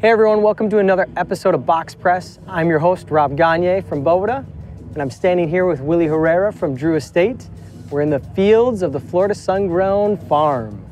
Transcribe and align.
Hey 0.00 0.10
everyone, 0.10 0.42
welcome 0.42 0.70
to 0.70 0.78
another 0.78 1.08
episode 1.16 1.56
of 1.56 1.66
Box 1.66 1.92
Press. 1.92 2.38
I'm 2.46 2.68
your 2.68 2.78
host, 2.78 3.10
Rob 3.10 3.36
Gagne 3.36 3.80
from 3.80 4.04
Boveda, 4.04 4.46
and 4.92 5.02
I'm 5.02 5.10
standing 5.10 5.48
here 5.48 5.66
with 5.66 5.80
Willie 5.80 6.06
Herrera 6.06 6.52
from 6.52 6.76
Drew 6.76 6.94
Estate. 6.94 7.48
We're 7.90 8.02
in 8.02 8.10
the 8.10 8.20
fields 8.20 8.82
of 8.82 8.92
the 8.92 9.00
Florida 9.00 9.34
Sun-Grown 9.34 10.16
Farm. 10.28 10.86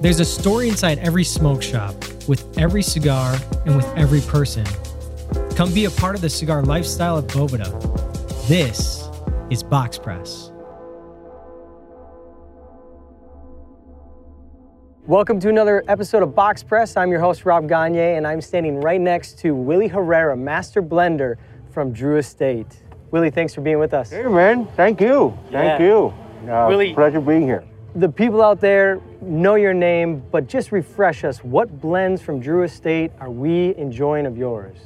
There's 0.00 0.18
a 0.18 0.24
story 0.24 0.70
inside 0.70 0.98
every 1.00 1.24
smoke 1.24 1.62
shop, 1.62 1.94
with 2.26 2.56
every 2.56 2.82
cigar, 2.82 3.36
and 3.66 3.76
with 3.76 3.86
every 3.98 4.22
person. 4.22 4.64
Come 5.54 5.74
be 5.74 5.84
a 5.84 5.90
part 5.90 6.14
of 6.14 6.22
the 6.22 6.30
cigar 6.30 6.62
lifestyle 6.62 7.18
at 7.18 7.24
Boveda. 7.24 7.68
This 8.48 9.06
is 9.50 9.62
Box 9.62 9.98
Press. 9.98 10.51
Welcome 15.08 15.40
to 15.40 15.48
another 15.48 15.82
episode 15.88 16.22
of 16.22 16.32
Box 16.32 16.62
Press. 16.62 16.96
I'm 16.96 17.10
your 17.10 17.18
host, 17.18 17.44
Rob 17.44 17.68
Gagne, 17.68 17.98
and 17.98 18.24
I'm 18.24 18.40
standing 18.40 18.80
right 18.80 19.00
next 19.00 19.36
to 19.40 19.52
Willie 19.52 19.88
Herrera, 19.88 20.36
Master 20.36 20.80
Blender 20.80 21.38
from 21.72 21.92
Drew 21.92 22.18
Estate. 22.18 22.68
Willie, 23.10 23.32
thanks 23.32 23.52
for 23.52 23.62
being 23.62 23.80
with 23.80 23.94
us. 23.94 24.10
Hey 24.10 24.22
man, 24.22 24.68
thank 24.76 25.00
you, 25.00 25.36
thank 25.50 25.80
you. 25.80 26.14
Uh, 26.48 26.66
Willie- 26.68 26.94
pleasure 26.94 27.20
being 27.20 27.42
here. 27.42 27.64
The 27.96 28.08
people 28.08 28.40
out 28.40 28.60
there 28.60 29.00
know 29.20 29.56
your 29.56 29.74
name, 29.74 30.22
but 30.30 30.46
just 30.46 30.70
refresh 30.70 31.24
us. 31.24 31.42
What 31.42 31.80
blends 31.80 32.22
from 32.22 32.38
Drew 32.38 32.62
Estate 32.62 33.10
are 33.18 33.28
we 33.28 33.74
enjoying 33.74 34.24
of 34.24 34.38
yours? 34.38 34.76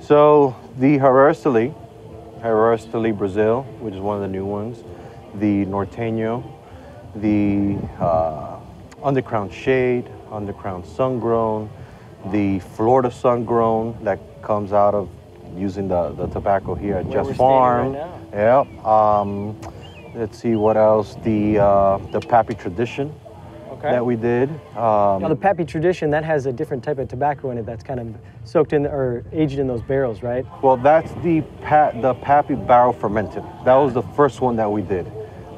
So 0.00 0.54
the 0.78 0.96
Herrera 0.98 1.34
Herrera 2.40 3.12
Brazil, 3.12 3.62
which 3.80 3.94
is 3.94 4.00
one 4.00 4.14
of 4.14 4.22
the 4.22 4.28
new 4.28 4.46
ones, 4.46 4.84
the 5.34 5.66
Norteño, 5.66 6.44
the 7.16 7.78
uh, 8.00 8.59
Undercrown 9.02 9.50
Shade, 9.52 10.06
Undercrown 10.30 10.84
Sungrown, 10.84 11.68
the 12.30 12.58
Florida 12.60 13.08
Sungrown 13.08 14.02
that 14.04 14.18
comes 14.42 14.72
out 14.72 14.94
of 14.94 15.08
using 15.56 15.88
the, 15.88 16.10
the 16.12 16.26
tobacco 16.28 16.74
here 16.74 16.96
at 16.96 17.06
Where 17.06 17.18
Just 17.18 17.30
we're 17.30 17.34
Farm. 17.34 17.92
right 17.94 18.06
Yep. 18.32 18.84
Um, 18.86 19.60
let's 20.14 20.38
see 20.38 20.54
what 20.54 20.76
else. 20.76 21.16
The 21.24 21.58
uh, 21.58 21.98
the 22.12 22.20
Pappy 22.20 22.54
Tradition 22.54 23.12
Okay. 23.72 23.92
that 23.92 24.04
we 24.04 24.14
did. 24.14 24.50
Um, 24.76 25.22
now 25.22 25.28
the 25.28 25.34
Pappy 25.36 25.64
tradition 25.64 26.10
that 26.10 26.22
has 26.22 26.44
a 26.46 26.52
different 26.52 26.84
type 26.84 26.98
of 26.98 27.08
tobacco 27.08 27.50
in 27.50 27.56
it 27.58 27.64
that's 27.64 27.82
kind 27.82 27.98
of 27.98 28.14
soaked 28.44 28.72
in 28.74 28.84
or 28.86 29.24
aged 29.32 29.58
in 29.58 29.66
those 29.66 29.80
barrels, 29.80 30.22
right? 30.22 30.44
Well, 30.62 30.76
that's 30.76 31.10
the 31.22 31.40
pa- 31.62 31.92
the 31.92 32.12
Pappy 32.14 32.54
Barrel 32.56 32.92
Fermented. 32.92 33.42
That 33.64 33.76
was 33.76 33.94
the 33.94 34.02
first 34.02 34.40
one 34.42 34.56
that 34.56 34.70
we 34.70 34.82
did, 34.82 35.10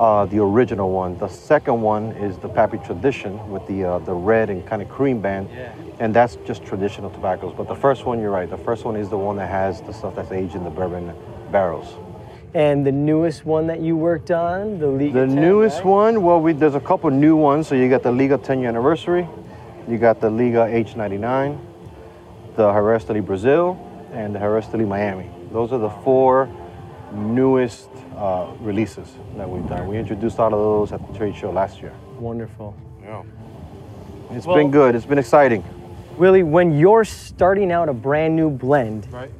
uh, 0.02 0.26
the 0.26 0.40
original 0.40 0.90
one. 0.90 1.16
The 1.18 1.28
second 1.28 1.80
one 1.80 2.10
is 2.12 2.36
the 2.38 2.48
Pappy 2.48 2.78
Tradition 2.78 3.50
with 3.52 3.64
the 3.68 3.84
uh, 3.84 3.98
the 4.00 4.12
red 4.12 4.50
and 4.50 4.66
kind 4.66 4.82
of 4.82 4.88
cream 4.88 5.20
band, 5.20 5.48
and 6.00 6.12
that's 6.12 6.36
just 6.44 6.64
traditional 6.64 7.08
tobaccos. 7.10 7.54
But 7.56 7.68
the 7.68 7.76
first 7.76 8.04
one, 8.04 8.18
you're 8.18 8.32
right. 8.32 8.50
The 8.50 8.58
first 8.58 8.84
one 8.84 8.96
is 8.96 9.08
the 9.08 9.16
one 9.16 9.36
that 9.36 9.48
has 9.48 9.80
the 9.82 9.92
stuff 9.92 10.16
that's 10.16 10.32
aged 10.32 10.56
in 10.56 10.64
the 10.64 10.70
bourbon 10.70 11.14
barrels. 11.52 11.94
And 12.52 12.84
the 12.84 12.90
newest 12.90 13.46
one 13.46 13.68
that 13.68 13.80
you 13.80 13.96
worked 13.96 14.32
on, 14.32 14.80
the 14.80 14.88
Liga 14.88 15.20
The 15.20 15.26
10, 15.26 15.34
newest 15.36 15.76
right? 15.78 15.86
one, 15.86 16.22
well, 16.22 16.40
we, 16.40 16.52
there's 16.52 16.74
a 16.74 16.80
couple 16.80 17.08
new 17.10 17.36
ones. 17.36 17.68
So 17.68 17.76
you 17.76 17.88
got 17.88 18.02
the 18.02 18.12
Liga 18.12 18.36
10 18.36 18.58
year 18.60 18.68
anniversary, 18.68 19.26
you 19.88 19.98
got 19.98 20.20
the 20.20 20.28
Liga 20.28 20.66
H99, 20.66 21.58
the 22.56 22.72
Herrera 22.72 23.22
Brazil, 23.22 23.78
and 24.12 24.34
the 24.34 24.40
Herrera 24.40 24.84
Miami. 24.84 25.30
Those 25.52 25.72
are 25.72 25.78
the 25.78 25.88
four 25.88 26.48
newest 27.14 27.88
uh, 28.16 28.46
releases 28.60 29.08
that 29.36 29.48
we've 29.48 29.66
done. 29.68 29.86
We 29.88 29.98
introduced 29.98 30.38
all 30.38 30.46
of 30.52 30.60
those 30.60 30.92
at 30.92 31.06
the 31.10 31.16
trade 31.18 31.34
show 31.36 31.50
last 31.50 31.80
year. 31.80 31.92
Wonderful. 32.18 32.74
Yeah. 33.02 33.22
It's 34.30 34.46
Well- 34.46 34.56
been 34.56 34.70
good. 34.70 34.94
It's 34.94 35.06
been 35.06 35.18
exciting. 35.18 35.62
Willie, 36.18 36.42
when 36.42 36.72
you're 36.72 37.04
starting 37.04 37.72
out 37.72 37.88
a 37.88 37.92
brand 37.92 38.36
new 38.36 38.50
blend, 38.50 39.06
Right. 39.12 39.30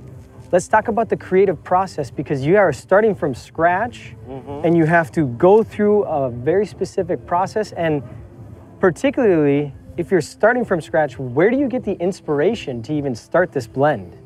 let's 0.53 0.69
talk 0.69 0.89
about 0.89 1.09
the 1.09 1.17
creative 1.17 1.63
process 1.63 2.11
because 2.11 2.45
you 2.47 2.57
are 2.57 2.73
starting 2.73 3.15
from 3.15 3.35
scratch 3.35 4.17
Mm-hmm. 4.29 4.65
and 4.67 4.77
you 4.77 4.87
have 4.87 5.13
to 5.13 5.27
go 5.27 5.63
through 5.63 6.05
a 6.05 6.31
very 6.31 6.67
specific 6.67 7.27
process. 7.27 7.73
And 7.73 8.03
particularly 8.81 9.73
if 9.99 10.11
you're 10.11 10.23
starting 10.23 10.65
from 10.65 10.81
scratch, 10.81 11.19
where 11.19 11.51
do 11.51 11.57
you 11.59 11.69
get 11.69 11.85
the 11.85 11.93
inspiration 12.01 12.83
to 12.83 12.95
even 12.95 13.15
start 13.15 13.53
this 13.53 13.67
blend? 13.67 14.17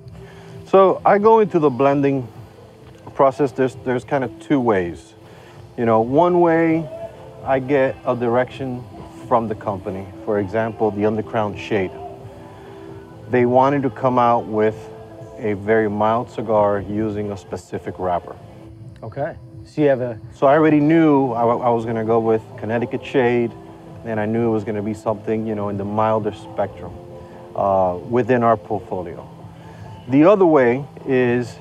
So 0.64 1.00
I 1.04 1.18
go 1.18 1.40
into 1.40 1.58
the 1.58 1.70
blending 1.70 2.26
process. 3.16 3.50
There's 3.52 3.74
there's 3.84 4.04
kind 4.04 4.22
of 4.22 4.30
two 4.38 4.60
ways. 4.60 5.14
You 5.76 5.86
know, 5.86 6.00
one 6.00 6.40
way 6.40 6.88
I 7.44 7.58
get 7.58 7.96
a 8.06 8.14
direction 8.14 8.84
from 9.26 9.48
the 9.48 9.54
company. 9.54 10.06
For 10.24 10.38
example, 10.38 10.90
the 10.90 11.02
Undercrown 11.02 11.58
Shade. 11.58 11.90
They 13.30 13.44
wanted 13.44 13.82
to 13.82 13.90
come 13.90 14.18
out 14.18 14.46
with 14.46 14.76
a 15.38 15.54
very 15.54 15.90
mild 15.90 16.30
cigar 16.30 16.80
using 16.80 17.32
a 17.32 17.36
specific 17.36 17.98
wrapper. 17.98 18.36
Okay. 19.02 19.36
So 19.64 19.82
you 19.82 19.88
have 19.88 20.00
a 20.00 20.20
So 20.32 20.46
I 20.46 20.54
already 20.54 20.80
knew 20.80 21.32
I, 21.32 21.42
I 21.42 21.70
was 21.70 21.84
going 21.84 21.96
to 21.96 22.04
go 22.04 22.20
with 22.20 22.42
Connecticut 22.56 23.04
Shade, 23.04 23.52
and 24.04 24.20
I 24.20 24.26
knew 24.26 24.48
it 24.48 24.52
was 24.52 24.62
going 24.62 24.76
to 24.76 24.82
be 24.82 24.94
something, 24.94 25.46
you 25.46 25.54
know, 25.56 25.68
in 25.70 25.76
the 25.76 25.84
milder 25.84 26.32
spectrum 26.32 26.92
uh, 27.56 27.96
within 28.08 28.44
our 28.44 28.56
portfolio. 28.56 29.28
The 30.08 30.24
other 30.24 30.46
way 30.46 30.84
is 31.04 31.58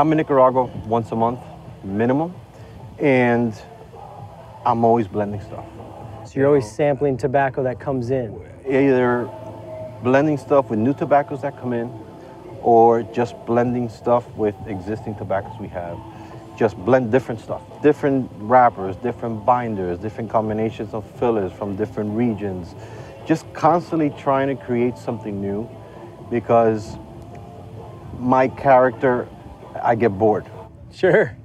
I'm 0.00 0.10
in 0.12 0.16
Nicaragua 0.16 0.64
once 0.86 1.12
a 1.12 1.14
month, 1.14 1.40
minimum, 1.84 2.34
and 2.98 3.52
I'm 4.64 4.82
always 4.82 5.06
blending 5.06 5.42
stuff. 5.42 5.66
so 6.24 6.40
you're 6.40 6.46
always 6.46 6.72
sampling 6.72 7.18
tobacco 7.18 7.62
that 7.64 7.80
comes 7.80 8.10
in. 8.10 8.34
Either 8.66 9.30
blending 10.02 10.38
stuff 10.38 10.70
with 10.70 10.78
new 10.78 10.94
tobaccos 10.94 11.42
that 11.42 11.60
come 11.60 11.74
in, 11.74 11.92
or 12.62 13.02
just 13.02 13.34
blending 13.44 13.90
stuff 13.90 14.26
with 14.36 14.54
existing 14.66 15.16
tobaccos 15.16 15.60
we 15.60 15.68
have. 15.68 15.98
Just 16.56 16.78
blend 16.78 17.12
different 17.12 17.38
stuff, 17.38 17.60
different 17.82 18.30
wrappers, 18.36 18.96
different 18.96 19.44
binders, 19.44 19.98
different 19.98 20.30
combinations 20.30 20.94
of 20.94 21.04
fillers 21.18 21.52
from 21.52 21.76
different 21.76 22.16
regions. 22.16 22.74
Just 23.26 23.52
constantly 23.52 24.08
trying 24.08 24.48
to 24.48 24.64
create 24.64 24.96
something 24.96 25.42
new 25.42 25.68
because 26.30 26.96
my 28.18 28.48
character, 28.48 29.28
I 29.82 29.94
get 29.94 30.16
bored. 30.18 30.46
Sure. 30.92 31.36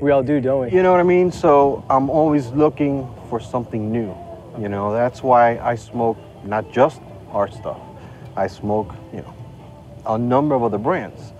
We 0.00 0.10
all 0.10 0.22
do, 0.22 0.40
don't 0.40 0.66
we? 0.66 0.72
You 0.72 0.82
know 0.82 0.90
what 0.90 1.00
I 1.00 1.04
mean? 1.04 1.30
So 1.30 1.84
I'm 1.88 2.10
always 2.10 2.48
looking 2.50 3.08
for 3.28 3.40
something 3.40 3.90
new. 3.90 4.14
You 4.58 4.68
know, 4.68 4.92
that's 4.92 5.22
why 5.22 5.58
I 5.58 5.74
smoke 5.74 6.16
not 6.44 6.70
just 6.72 7.00
our 7.30 7.50
stuff. 7.50 7.80
I 8.36 8.46
smoke, 8.46 8.94
you 9.12 9.22
know, 9.22 9.34
a 10.06 10.18
number 10.18 10.54
of 10.54 10.62
other 10.62 10.78
brands. 10.78 11.32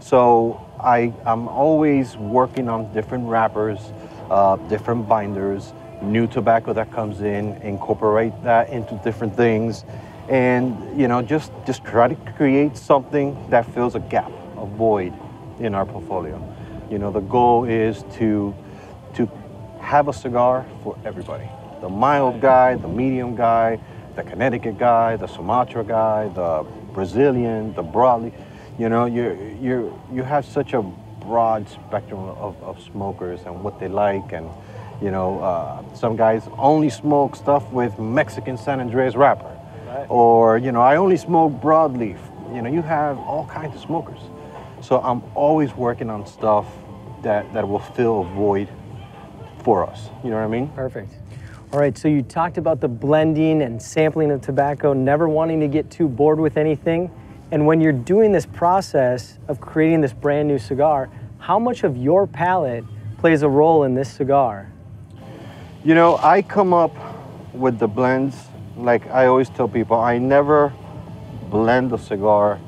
So 0.00 0.60
I, 0.80 1.12
I'm 1.24 1.48
always 1.48 2.16
working 2.16 2.68
on 2.68 2.92
different 2.92 3.28
wrappers, 3.28 3.78
uh, 4.30 4.56
different 4.68 5.08
binders, 5.08 5.72
new 6.02 6.26
tobacco 6.26 6.72
that 6.72 6.90
comes 6.92 7.20
in, 7.20 7.56
incorporate 7.62 8.32
that 8.42 8.70
into 8.70 8.94
different 9.04 9.36
things, 9.36 9.84
and 10.28 10.98
you 10.98 11.08
know, 11.08 11.22
just 11.22 11.52
just 11.66 11.84
try 11.84 12.08
to 12.08 12.32
create 12.32 12.76
something 12.76 13.36
that 13.50 13.66
fills 13.74 13.94
a 13.94 14.00
gap, 14.00 14.30
a 14.56 14.66
void 14.66 15.12
in 15.60 15.74
our 15.74 15.86
portfolio. 15.86 16.40
You 16.90 16.98
know, 16.98 17.10
the 17.10 17.20
goal 17.20 17.64
is 17.64 18.04
to 18.14 18.54
to 19.14 19.30
have 19.80 20.08
a 20.08 20.12
cigar 20.12 20.66
for 20.82 20.96
everybody. 21.04 21.48
The 21.80 21.88
mild 21.88 22.40
guy, 22.40 22.76
the 22.76 22.88
medium 22.88 23.34
guy, 23.34 23.80
the 24.14 24.22
Connecticut 24.22 24.78
guy, 24.78 25.16
the 25.16 25.26
Sumatra 25.26 25.84
guy, 25.84 26.28
the 26.28 26.64
Brazilian, 26.92 27.74
the 27.74 27.82
broadly. 27.82 28.32
You 28.78 28.88
know, 28.88 29.06
you 29.06 29.56
you 29.60 30.00
you 30.12 30.22
have 30.22 30.44
such 30.44 30.72
a 30.72 30.82
broad 31.20 31.68
spectrum 31.68 32.20
of, 32.20 32.60
of 32.62 32.82
smokers 32.82 33.40
and 33.46 33.62
what 33.62 33.78
they 33.78 33.88
like, 33.88 34.32
and 34.32 34.48
you 35.00 35.10
know, 35.10 35.40
uh, 35.40 35.82
some 35.94 36.16
guys 36.16 36.42
only 36.58 36.90
smoke 36.90 37.36
stuff 37.36 37.70
with 37.72 37.98
Mexican 37.98 38.56
San 38.56 38.80
Andres 38.80 39.16
wrapper, 39.16 39.56
right. 39.86 40.06
or 40.08 40.58
you 40.58 40.72
know, 40.72 40.80
I 40.80 40.96
only 40.96 41.16
smoke 41.16 41.52
broadleaf. 41.60 42.18
You 42.54 42.62
know, 42.62 42.70
you 42.70 42.82
have 42.82 43.18
all 43.18 43.46
kinds 43.46 43.74
of 43.74 43.80
smokers. 43.80 44.20
So 44.82 45.00
I'm 45.00 45.22
always 45.36 45.72
working 45.74 46.10
on 46.10 46.26
stuff 46.26 46.66
that, 47.22 47.52
that 47.54 47.66
will 47.66 47.78
fill 47.78 48.22
a 48.22 48.24
void 48.24 48.68
for 49.62 49.88
us. 49.88 50.08
You 50.24 50.30
know 50.30 50.36
what 50.36 50.42
I 50.42 50.48
mean? 50.48 50.68
Perfect. 50.70 51.14
All 51.72 51.78
right, 51.78 51.96
so 51.96 52.08
you 52.08 52.20
talked 52.20 52.58
about 52.58 52.80
the 52.80 52.88
blending 52.88 53.62
and 53.62 53.80
sampling 53.80 54.30
of 54.32 54.42
tobacco, 54.42 54.92
never 54.92 55.28
wanting 55.28 55.60
to 55.60 55.68
get 55.68 55.90
too 55.90 56.08
bored 56.08 56.40
with 56.40 56.56
anything. 56.56 57.10
And 57.52 57.64
when 57.64 57.80
you're 57.80 57.92
doing 57.92 58.32
this 58.32 58.44
process 58.44 59.38
of 59.46 59.60
creating 59.60 60.00
this 60.00 60.12
brand 60.12 60.48
new 60.48 60.58
cigar, 60.58 61.08
how 61.38 61.58
much 61.58 61.84
of 61.84 61.96
your 61.96 62.26
palate 62.26 62.84
plays 63.18 63.42
a 63.42 63.48
role 63.48 63.84
in 63.84 63.94
this 63.94 64.12
cigar? 64.12 64.70
You 65.84 65.94
know, 65.94 66.18
I 66.18 66.42
come 66.42 66.74
up 66.74 66.94
with 67.54 67.78
the 67.78 67.88
blends, 67.88 68.36
like 68.76 69.06
I 69.10 69.26
always 69.26 69.48
tell 69.48 69.68
people, 69.68 69.96
I 69.96 70.18
never 70.18 70.72
blend 71.50 71.92
a 71.92 71.98
cigar 71.98 72.60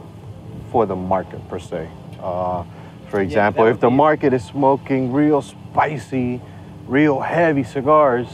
for 0.70 0.86
the 0.86 0.96
market 0.96 1.46
per 1.48 1.58
se. 1.58 1.90
Uh, 2.24 2.64
for 3.10 3.20
example, 3.20 3.64
that 3.64 3.70
if 3.70 3.80
the 3.80 3.90
market 3.90 4.32
is 4.32 4.42
smoking 4.42 5.12
real 5.12 5.42
spicy, 5.42 6.40
real 6.86 7.20
heavy 7.20 7.62
cigars, 7.62 8.28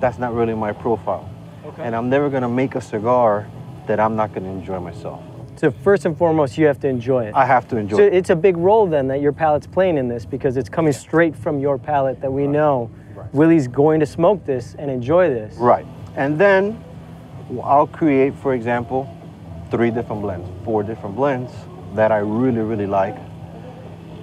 that's 0.00 0.18
not 0.18 0.34
really 0.34 0.54
my 0.54 0.72
profile. 0.72 1.30
Okay. 1.64 1.82
And 1.84 1.94
I'm 1.94 2.10
never 2.10 2.28
gonna 2.28 2.48
make 2.48 2.74
a 2.74 2.80
cigar 2.80 3.46
that 3.86 4.00
I'm 4.00 4.16
not 4.16 4.32
going 4.32 4.44
to 4.44 4.50
enjoy 4.50 4.78
myself. 4.78 5.22
So 5.56 5.70
first 5.70 6.06
and 6.06 6.16
foremost, 6.16 6.56
you 6.56 6.66
have 6.66 6.78
to 6.80 6.88
enjoy 6.88 7.26
it. 7.26 7.34
I 7.34 7.44
have 7.44 7.66
to 7.68 7.76
enjoy 7.76 7.96
so 7.96 8.02
it. 8.04 8.14
it's 8.14 8.30
a 8.30 8.36
big 8.36 8.56
role 8.56 8.86
then 8.86 9.08
that 9.08 9.20
your 9.20 9.32
palate's 9.32 9.66
playing 9.66 9.98
in 9.98 10.06
this 10.06 10.24
because 10.24 10.56
it's 10.56 10.68
coming 10.68 10.92
straight 10.92 11.34
from 11.34 11.58
your 11.58 11.76
palate 11.76 12.20
that 12.20 12.32
we 12.32 12.46
know 12.46 12.90
Willie's 13.32 13.66
going 13.66 14.00
to 14.00 14.06
smoke 14.06 14.44
this 14.46 14.76
and 14.78 14.90
enjoy 14.90 15.28
this. 15.28 15.56
Right. 15.56 15.84
And 16.16 16.38
then 16.38 16.82
I'll 17.62 17.86
create, 17.86 18.34
for 18.36 18.54
example, 18.54 19.12
three 19.70 19.90
different 19.90 20.22
blends, 20.22 20.48
four 20.64 20.82
different 20.82 21.16
blends 21.16 21.52
that 21.94 22.12
I 22.12 22.18
really, 22.18 22.60
really 22.60 22.86
like, 22.86 23.16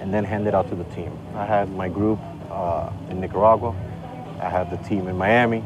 and 0.00 0.12
then 0.12 0.24
hand 0.24 0.46
it 0.46 0.54
out 0.54 0.68
to 0.70 0.74
the 0.74 0.84
team. 0.84 1.16
I 1.34 1.44
had 1.44 1.70
my 1.70 1.88
group 1.88 2.18
uh, 2.50 2.90
in 3.10 3.20
Nicaragua, 3.20 3.74
I 4.40 4.48
had 4.48 4.70
the 4.70 4.76
team 4.88 5.08
in 5.08 5.16
Miami. 5.16 5.64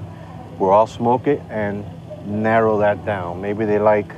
We'll 0.59 0.71
all 0.71 0.87
smoke 0.87 1.27
it 1.27 1.41
and 1.51 1.85
narrow 2.27 2.79
that 2.79 3.05
down. 3.05 3.41
Maybe 3.41 3.65
they 3.65 3.79
like 3.79 4.13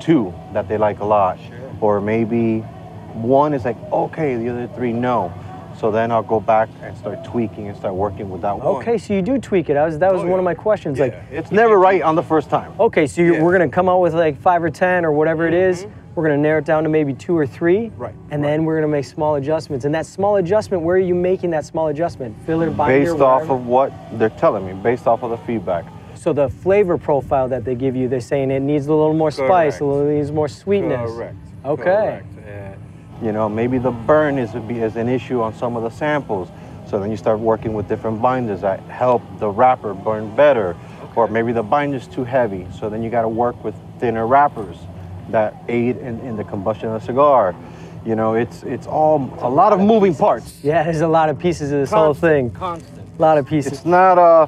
two 0.00 0.34
that 0.52 0.68
they 0.68 0.78
like 0.78 1.00
a 1.00 1.04
lot, 1.04 1.38
or 1.80 2.00
maybe 2.00 2.60
one 3.14 3.54
is 3.54 3.64
like, 3.64 3.78
okay, 3.92 4.36
the 4.36 4.48
other 4.50 4.68
three, 4.74 4.92
no. 4.92 5.32
So 5.78 5.90
then 5.90 6.10
I'll 6.10 6.22
go 6.22 6.40
back 6.40 6.68
and 6.82 6.96
start 6.96 7.22
tweaking 7.24 7.68
and 7.68 7.76
start 7.76 7.94
working 7.94 8.30
with 8.30 8.40
that 8.42 8.56
one. 8.58 8.66
Okay, 8.78 8.96
so 8.96 9.12
you 9.12 9.20
do 9.22 9.38
tweak 9.38 9.68
it. 9.68 9.76
I 9.76 9.84
was, 9.84 9.98
that 9.98 10.10
was 10.12 10.22
Oh, 10.22 10.24
one 10.24 10.32
yeah. 10.32 10.38
of 10.38 10.44
my 10.44 10.54
questions. 10.54 10.98
Like, 10.98 11.14
It's 11.30 11.52
never 11.52 11.78
right 11.78 12.00
on 12.00 12.14
the 12.14 12.22
first 12.22 12.48
time. 12.48 12.72
okay, 12.80 13.06
so 13.06 13.20
Yeah. 13.22 13.42
we're 13.42 13.52
gonna 13.52 13.68
come 13.68 13.88
out 13.88 14.00
with 14.00 14.14
like 14.14 14.40
five 14.40 14.62
or 14.64 14.70
ten 14.70 15.04
or 15.04 15.12
whatever 15.12 15.46
it 15.46 15.52
is. 15.54 15.82
Mm-hmm. 15.84 15.92
We're 16.14 16.22
gonna 16.24 16.38
narrow 16.38 16.58
it 16.60 16.64
down 16.64 16.82
to 16.84 16.88
maybe 16.88 17.12
two 17.12 17.36
or 17.36 17.46
three. 17.46 17.92
Right, 17.98 18.14
And 18.30 18.42
then 18.42 18.64
we're 18.64 18.76
gonna 18.76 18.88
make 18.88 19.04
small 19.04 19.34
adjustments. 19.34 19.84
And 19.84 19.94
that 19.94 20.06
small 20.06 20.36
adjustment, 20.36 20.82
where 20.82 20.96
are 20.96 20.98
you 20.98 21.14
making 21.14 21.50
that 21.50 21.66
small 21.66 21.88
adjustment? 21.88 22.34
Filler, 22.46 22.70
binder, 22.70 22.98
based 23.12 23.20
off 23.20 23.42
whatever? 23.42 23.54
of 23.54 23.66
what 23.66 23.92
they're 24.18 24.30
telling 24.30 24.64
me, 24.66 24.72
based 24.72 25.06
off 25.06 25.22
of 25.22 25.30
the 25.30 25.36
feedback. 25.38 25.84
So 26.14 26.32
the 26.32 26.48
flavor 26.48 26.96
profile 26.96 27.48
that 27.48 27.66
they 27.66 27.74
give 27.74 27.94
you, 27.94 28.08
they're 28.08 28.20
saying 28.20 28.50
it 28.50 28.60
needs 28.60 28.86
a 28.86 28.94
little 28.94 29.12
more 29.12 29.30
spice, 29.30 29.74
Correct. 29.76 29.80
a 29.82 29.84
little 29.84 30.10
needs 30.10 30.32
more 30.32 30.48
sweetness. 30.48 31.10
Correct. 31.12 31.36
Okay. 31.66 31.82
Correct. 31.84 32.26
And, 33.16 33.26
you 33.26 33.32
know, 33.32 33.48
maybe 33.48 33.78
the 33.78 33.90
burn 33.90 34.38
is, 34.38 34.54
is 34.54 34.96
an 34.96 35.08
issue 35.08 35.40
on 35.40 35.54
some 35.54 35.76
of 35.76 35.82
the 35.82 35.90
samples. 35.90 36.48
So 36.88 36.98
then 37.00 37.10
you 37.10 37.16
start 37.16 37.40
working 37.40 37.74
with 37.74 37.88
different 37.88 38.22
binders 38.22 38.60
that 38.60 38.80
help 38.82 39.22
the 39.38 39.48
wrapper 39.48 39.94
burn 39.94 40.34
better. 40.36 40.76
Or 41.16 41.28
maybe 41.28 41.52
the 41.52 41.62
binder's 41.62 42.06
too 42.06 42.24
heavy. 42.24 42.66
So 42.78 42.88
then 42.90 43.02
you 43.02 43.10
got 43.10 43.22
to 43.22 43.28
work 43.28 43.62
with 43.64 43.74
thinner 43.98 44.26
wrappers 44.26 44.76
that 45.30 45.54
aid 45.68 45.96
in, 45.96 46.20
in 46.20 46.36
the 46.36 46.44
combustion 46.44 46.88
of 46.90 47.00
the 47.00 47.06
cigar. 47.06 47.54
You 48.04 48.14
know, 48.14 48.34
it's 48.34 48.62
it's 48.62 48.86
all 48.86 49.36
a 49.40 49.50
lot 49.50 49.72
of 49.72 49.80
moving 49.80 50.14
parts. 50.14 50.60
Yeah, 50.62 50.84
there's 50.84 51.00
a 51.00 51.08
lot 51.08 51.28
of 51.28 51.40
pieces 51.40 51.72
of 51.72 51.80
this 51.80 51.90
whole 51.90 52.14
thing. 52.14 52.52
Constant. 52.52 53.08
A 53.18 53.20
lot 53.22 53.36
of 53.36 53.48
pieces. 53.48 53.72
It's 53.72 53.84
not 53.84 54.16
uh, 54.16 54.46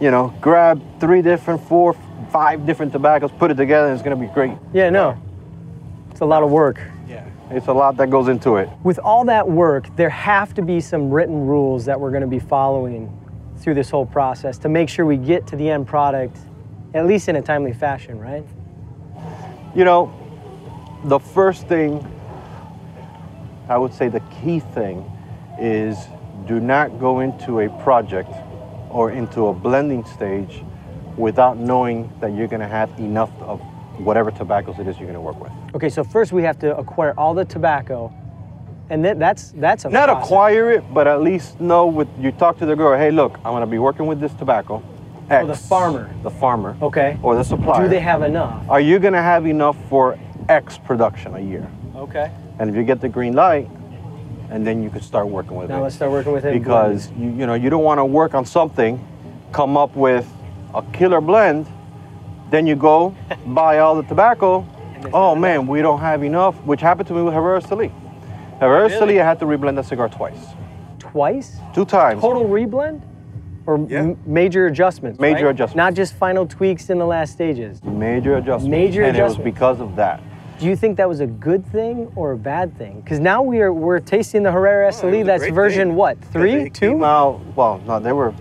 you 0.00 0.10
know, 0.10 0.34
grab 0.40 0.82
three 0.98 1.22
different, 1.22 1.60
four, 1.68 1.94
five 2.32 2.66
different 2.66 2.90
tobaccos, 2.92 3.30
put 3.32 3.52
it 3.52 3.54
together, 3.54 3.86
and 3.88 3.94
it's 3.94 4.02
gonna 4.02 4.16
be 4.16 4.26
great. 4.26 4.52
yeah, 4.72 4.90
no. 4.90 5.16
It's 6.10 6.20
a 6.20 6.24
lot 6.24 6.42
of 6.42 6.50
work. 6.50 6.80
It's 7.50 7.68
a 7.68 7.72
lot 7.72 7.96
that 7.98 8.10
goes 8.10 8.28
into 8.28 8.56
it. 8.56 8.68
With 8.82 8.98
all 8.98 9.24
that 9.26 9.48
work, 9.48 9.94
there 9.96 10.10
have 10.10 10.52
to 10.54 10.62
be 10.62 10.80
some 10.80 11.10
written 11.10 11.46
rules 11.46 11.84
that 11.84 11.98
we're 11.98 12.10
going 12.10 12.22
to 12.22 12.26
be 12.26 12.40
following 12.40 13.12
through 13.58 13.74
this 13.74 13.88
whole 13.88 14.06
process 14.06 14.58
to 14.58 14.68
make 14.68 14.88
sure 14.88 15.06
we 15.06 15.16
get 15.16 15.46
to 15.48 15.56
the 15.56 15.70
end 15.70 15.86
product 15.86 16.38
at 16.94 17.06
least 17.06 17.28
in 17.28 17.36
a 17.36 17.42
timely 17.42 17.72
fashion, 17.72 18.18
right? 18.18 18.44
You 19.74 19.84
know, 19.84 20.12
the 21.04 21.18
first 21.18 21.68
thing, 21.68 22.04
I 23.68 23.76
would 23.76 23.92
say 23.92 24.08
the 24.08 24.20
key 24.42 24.60
thing 24.60 25.04
is 25.60 25.98
do 26.46 26.58
not 26.58 26.98
go 26.98 27.20
into 27.20 27.60
a 27.60 27.82
project 27.82 28.30
or 28.90 29.10
into 29.10 29.48
a 29.48 29.52
blending 29.52 30.04
stage 30.04 30.62
without 31.16 31.58
knowing 31.58 32.10
that 32.20 32.34
you're 32.34 32.48
gonna 32.48 32.68
have 32.68 32.90
enough 32.98 33.30
of 33.40 33.60
whatever 33.98 34.30
tobaccos 34.30 34.78
it 34.78 34.86
is 34.86 34.98
you're 34.98 35.06
gonna 35.06 35.20
work 35.20 35.40
with. 35.40 35.52
Okay, 35.74 35.88
so 35.88 36.04
first 36.04 36.32
we 36.32 36.42
have 36.42 36.58
to 36.60 36.76
acquire 36.76 37.14
all 37.18 37.34
the 37.34 37.44
tobacco, 37.44 38.12
and 38.90 39.04
then 39.04 39.18
that's 39.18 39.52
that's 39.56 39.84
a 39.84 39.88
Not 39.90 40.08
process. 40.08 40.24
acquire 40.24 40.70
it, 40.72 40.94
but 40.94 41.06
at 41.06 41.22
least 41.22 41.60
know 41.60 41.86
with 41.86 42.08
you 42.18 42.32
talk 42.32 42.58
to 42.58 42.66
the 42.66 42.76
girl, 42.76 42.98
hey 42.98 43.10
look, 43.10 43.36
I'm 43.38 43.52
gonna 43.52 43.66
be 43.66 43.78
working 43.78 44.06
with 44.06 44.20
this 44.20 44.32
tobacco. 44.34 44.82
X, 45.28 45.42
Oh, 45.42 45.46
the 45.48 45.54
farmer. 45.56 46.10
The 46.22 46.30
farmer. 46.30 46.76
Okay. 46.80 47.18
Or 47.22 47.34
the 47.34 47.42
supplier. 47.42 47.82
Do 47.82 47.88
they 47.88 47.98
have 47.98 48.22
enough? 48.22 48.64
Are 48.70 48.80
you 48.80 49.00
gonna 49.00 49.22
have 49.22 49.44
enough 49.46 49.76
for 49.88 50.16
X 50.48 50.78
production 50.78 51.34
a 51.34 51.40
year? 51.40 51.68
Okay. 51.96 52.30
And 52.60 52.70
if 52.70 52.76
you 52.76 52.84
get 52.84 53.00
the 53.00 53.08
green 53.08 53.34
light, 53.34 53.68
and 54.50 54.64
then 54.64 54.84
you 54.84 54.88
could 54.90 55.02
start 55.02 55.26
working 55.26 55.56
with 55.56 55.68
Now 55.68 55.78
it. 55.78 55.82
let's 55.82 55.96
start 55.96 56.12
working 56.12 56.30
with 56.32 56.44
it. 56.44 56.52
because 56.52 57.10
you, 57.18 57.30
you 57.30 57.46
know 57.46 57.54
you 57.54 57.70
don't 57.70 57.82
want 57.82 57.98
to 57.98 58.04
work 58.04 58.34
on 58.34 58.44
something, 58.44 59.04
come 59.50 59.76
up 59.76 59.96
with 59.96 60.32
a 60.74 60.82
killer 60.92 61.20
blend, 61.20 61.66
then 62.50 62.66
you 62.66 62.76
go 62.76 63.14
buy 63.46 63.78
all 63.78 63.94
the 63.94 64.02
tobacco. 64.02 64.66
Oh 65.12 65.34
man, 65.34 65.66
we 65.66 65.82
don't 65.82 66.00
have 66.00 66.22
enough, 66.22 66.56
which 66.64 66.80
happened 66.80 67.06
to 67.08 67.14
me 67.14 67.22
with 67.22 67.34
Herrera 67.34 67.60
Esteli. 67.60 67.92
Herrera 68.60 68.88
Esteli, 68.88 69.20
I 69.20 69.24
had 69.24 69.38
to 69.40 69.44
reblend 69.46 69.76
the 69.76 69.82
cigar 69.82 70.08
twice, 70.08 70.38
twice. 70.98 71.58
two 71.74 71.84
times. 71.84 72.20
Total 72.22 72.44
reblend, 72.44 73.02
or 73.66 73.78
Yeah. 73.88 73.98
m- 74.00 74.16
major 74.26 74.66
adjustments. 74.66 75.20
Major 75.20 75.46
right? 75.46 75.50
adjustments. 75.50 75.76
Not 75.76 75.94
just 75.94 76.14
final 76.14 76.46
tweaks 76.46 76.88
in 76.90 76.98
the 76.98 77.04
last 77.06 77.32
stages. 77.32 77.82
Major 77.84 78.36
adjustments. 78.36 78.70
Major 78.70 79.02
and 79.02 79.16
adjustments. 79.16 79.38
And 79.38 79.46
it 79.46 79.50
was 79.50 79.54
because 79.54 79.80
of 79.80 79.96
that. 79.96 80.20
Do 80.58 80.64
you 80.66 80.74
think 80.74 80.96
that 80.96 81.06
was 81.08 81.20
a 81.20 81.26
good 81.26 81.66
thing 81.66 82.10
or 82.16 82.32
a 82.32 82.36
bad 82.36 82.74
thing? 82.78 83.02
Because 83.02 83.20
now 83.20 83.42
we 83.42 83.60
are 83.60 83.72
we're 83.74 84.00
tasting 84.00 84.42
the 84.42 84.50
Herrera 84.50 84.86
Oh, 84.86 84.88
it 84.88 84.92
Esteli. 84.94 85.18
was 85.18 85.20
a 85.20 85.24
That's 85.24 85.48
version 85.50 85.88
thing. 85.88 85.96
what? 85.96 86.18
Three, 86.32 86.70
two? 86.70 86.92
came 86.92 86.98
well, 87.00 87.80
no, 87.86 88.00
they 88.00 88.12
were, 88.12 88.32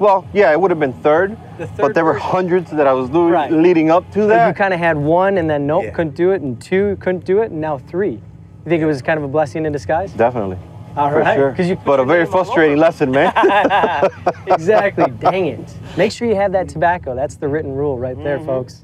well, 0.00 0.26
yeah, 0.32 0.50
it 0.50 0.60
would 0.60 0.72
have 0.72 0.80
been 0.80 0.92
third, 0.94 1.36
The 1.60 1.66
third 1.66 1.76
but 1.82 1.94
there 1.94 2.06
were 2.06 2.14
hundreds 2.14 2.70
that 2.70 2.86
I 2.86 2.94
was 2.94 3.10
doing 3.10 3.30
Right. 3.32 3.52
leading 3.52 3.90
up 3.90 4.10
to 4.12 4.20
So 4.22 4.26
that. 4.28 4.48
you 4.48 4.54
kind 4.54 4.72
of 4.72 4.80
had 4.80 4.96
one, 4.96 5.36
and 5.36 5.48
then 5.48 5.66
nope, 5.66 5.84
Yeah. 5.84 5.90
couldn't 5.90 6.14
do 6.14 6.30
it, 6.30 6.40
and 6.40 6.58
two, 6.58 6.96
couldn't 7.00 7.26
do 7.26 7.42
it, 7.42 7.50
and 7.50 7.60
now 7.60 7.76
three. 7.76 8.12
You 8.12 8.68
think 8.68 8.82
it 8.82 8.86
was 8.86 9.02
kind 9.02 9.18
of 9.18 9.24
a 9.24 9.28
blessing 9.28 9.66
in 9.66 9.72
disguise? 9.72 10.10
Definitely. 10.14 10.56
All 10.96 11.10
For 11.10 11.18
right, 11.20 11.36
sure. 11.36 11.52
'cause 11.52 11.68
you 11.68 11.76
but 11.84 12.00
a 12.00 12.04
very 12.04 12.24
frustrating 12.24 12.78
lesson, 12.78 13.10
man. 13.10 13.30
exactly. 14.46 15.04
Dang 15.20 15.46
it. 15.46 15.74
Make 15.98 16.12
sure 16.12 16.26
you 16.26 16.34
have 16.34 16.52
that 16.52 16.68
tobacco. 16.70 17.14
That's 17.14 17.36
the 17.36 17.46
written 17.46 17.74
rule 17.74 17.98
right 17.98 18.16
there, 18.24 18.38
Mm-hmm. 18.38 18.46
folks. 18.46 18.82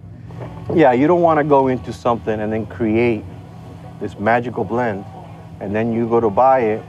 yeah, 0.74 0.92
you 0.92 1.06
don't 1.06 1.22
want 1.22 1.38
to 1.38 1.44
go 1.44 1.68
into 1.68 1.94
something 1.94 2.40
and 2.40 2.52
then 2.52 2.66
create 2.66 3.24
this 4.00 4.18
magical 4.18 4.64
blend, 4.64 5.04
and 5.60 5.74
then 5.74 5.94
you 5.94 6.06
go 6.06 6.20
to 6.20 6.28
buy 6.28 6.60
it, 6.60 6.82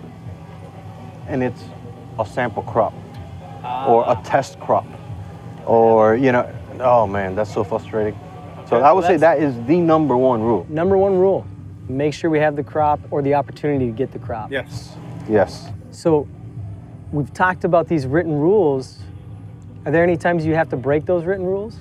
and 1.30 1.42
it's 1.42 1.64
a 2.20 2.26
sample 2.26 2.64
crop 2.64 2.94
or 3.88 4.04
a 4.08 4.16
test 4.24 4.60
crop, 4.60 4.86
or 5.68 6.16
you 6.16 6.32
know, 6.32 6.50
oh 6.80 7.06
man, 7.06 7.36
that's 7.36 7.54
so 7.54 7.64
frustrating. 7.64 8.18
So 8.68 8.78
I 8.78 8.92
would 8.92 9.06
say 9.06 9.18
that 9.18 9.40
is 9.40 9.54
the 9.66 9.80
number 9.80 10.18
one 10.18 10.42
rule. 10.42 10.66
Number 10.70 10.98
one 10.98 11.16
rule: 11.18 11.46
make 11.88 12.14
sure 12.14 12.30
we 12.30 12.40
have 12.40 12.56
the 12.56 12.64
crop 12.64 13.00
or 13.12 13.22
the 13.22 13.34
opportunity 13.36 13.86
to 13.86 13.92
get 13.92 14.12
the 14.12 14.20
crop. 14.20 14.52
Yes. 14.52 14.96
Yes. 15.30 15.70
So, 15.92 16.28
we've 17.12 17.34
talked 17.34 17.64
about 17.64 17.88
these 17.88 18.06
written 18.06 18.34
rules. 18.34 19.00
Are 19.86 19.92
there 19.92 20.04
any 20.04 20.18
times 20.18 20.46
you 20.46 20.56
have 20.56 20.70
to 20.70 20.78
break 20.78 21.06
those 21.06 21.26
written 21.26 21.46
rules? 21.46 21.78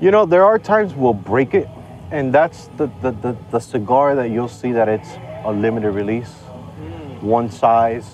You 0.00 0.10
know, 0.10 0.26
there 0.26 0.44
are 0.44 0.58
times 0.58 0.94
we'll 0.94 1.12
break 1.12 1.54
it, 1.54 1.68
and 2.10 2.32
that's 2.32 2.68
the, 2.76 2.86
the, 3.02 3.10
the, 3.10 3.36
the 3.50 3.60
cigar 3.60 4.14
that 4.14 4.30
you'll 4.30 4.48
see 4.48 4.72
that 4.72 4.88
it's 4.88 5.10
a 5.44 5.52
limited 5.52 5.90
release, 5.90 6.32
mm. 6.80 7.22
one 7.22 7.50
size, 7.50 8.08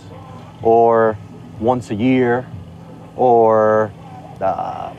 or 0.63 1.17
once 1.61 1.91
a 1.91 1.95
year, 1.95 2.47
or 3.17 3.93
uh, 4.43 4.93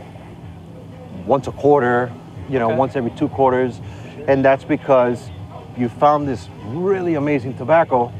once 1.25 1.47
a 1.47 1.51
quarter, 1.51 2.11
you 2.49 2.59
know, 2.59 2.67
Okay. 2.67 2.77
once 2.77 2.95
every 2.95 3.11
two 3.11 3.27
quarters. 3.29 3.79
And 4.27 4.43
that's 4.43 4.63
because 4.63 5.29
you 5.77 5.89
found 5.89 6.27
this 6.27 6.49
really 6.67 7.15
amazing 7.15 7.55
tobacco 7.57 8.11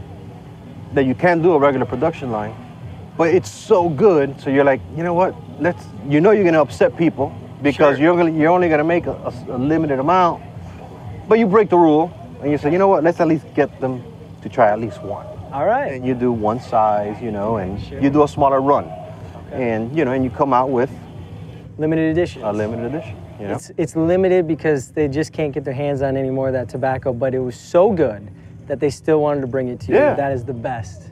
that 0.93 1.05
you 1.05 1.15
can't 1.15 1.41
do 1.41 1.53
a 1.53 1.59
regular 1.59 1.85
production 1.85 2.31
line, 2.31 2.55
but 3.17 3.33
it's 3.33 3.49
so 3.49 3.89
good. 3.89 4.39
So 4.39 4.49
you're 4.49 4.63
like, 4.63 4.81
you 4.95 5.03
know 5.03 5.13
what? 5.13 5.35
Let's. 5.59 5.83
You 6.07 6.21
know 6.21 6.31
you're 6.31 6.45
gonna 6.45 6.61
upset 6.61 6.95
people 6.95 7.33
because 7.61 7.97
Sure. 7.97 8.05
you're 8.05 8.15
gonna, 8.15 8.31
you're 8.31 8.51
only 8.51 8.69
gonna 8.69 8.83
make 8.83 9.07
a, 9.07 9.11
a- 9.11 9.55
a 9.55 9.57
limited 9.57 9.99
amount, 9.99 10.41
but 11.27 11.39
you 11.39 11.45
break 11.47 11.69
the 11.69 11.77
rule 11.77 12.11
and 12.41 12.51
you 12.51 12.57
say, 12.57 12.71
you 12.71 12.77
know 12.77 12.87
what? 12.87 13.03
Let's 13.03 13.19
at 13.19 13.27
least 13.27 13.45
get 13.55 13.81
them 13.81 14.01
to 14.43 14.49
try 14.49 14.69
at 14.71 14.79
least 14.79 15.01
one. 15.01 15.25
All 15.51 15.65
right. 15.65 15.91
And 15.93 16.05
you 16.05 16.13
do 16.13 16.31
one 16.31 16.59
size, 16.61 17.21
you 17.21 17.31
know, 17.31 17.57
and 17.57 17.81
Sure. 17.81 17.99
you 17.99 18.09
do 18.09 18.23
a 18.23 18.27
smaller 18.27 18.61
run, 18.61 18.85
and 19.51 19.93
you 19.97 20.05
know, 20.05 20.11
and 20.11 20.23
you 20.23 20.29
come 20.29 20.53
out 20.53 20.69
with 20.69 20.91
Limited 21.77 22.11
edition. 22.11 22.43
a 22.43 22.51
limited 22.51 22.85
edition. 22.85 23.17
You 23.39 23.47
know. 23.47 23.53
It's, 23.53 23.71
it's 23.77 23.95
limited 23.95 24.47
because 24.47 24.91
they 24.91 25.07
just 25.07 25.31
can't 25.31 25.53
get 25.53 25.63
their 25.63 25.73
hands 25.73 26.01
on 26.01 26.17
any 26.17 26.31
more 26.31 26.47
of 26.47 26.53
that 26.53 26.69
tobacco, 26.69 27.13
but 27.13 27.35
it 27.35 27.39
was 27.39 27.55
so 27.55 27.91
good 27.91 28.31
that 28.67 28.79
they 28.79 28.89
still 28.89 29.21
wanted 29.21 29.41
to 29.41 29.47
bring 29.47 29.67
it 29.67 29.79
to 29.81 29.91
you. 29.91 29.97
Yeah. 29.97 30.15
That 30.15 30.31
is 30.31 30.43
the 30.43 30.53
best. 30.53 31.11